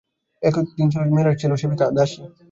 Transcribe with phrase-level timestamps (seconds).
[0.41, 2.21] একদিন ছিল যখন মেয়েরা ছিল সেবিকা, দাসী।